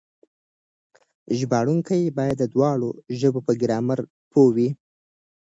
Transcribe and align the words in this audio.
ژباړونکي 1.37 2.13
بايد 2.17 2.37
د 2.39 2.43
دواړو 2.53 2.89
ژبو 3.19 3.39
په 3.47 3.53
ګرامر 3.61 3.99
پوه 4.31 4.49
وي. 4.55 4.69